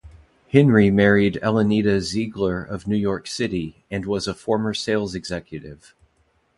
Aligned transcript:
Henry 0.51 0.89
married 0.89 1.37
Elenita 1.43 2.01
Ziegler 2.01 2.63
of 2.63 2.87
New 2.87 2.95
York 2.95 3.27
City 3.27 3.83
and 3.91 4.07
was 4.07 4.27
a 4.27 4.33
former 4.33 4.73
sales 4.73 5.13
executive. 5.13 5.93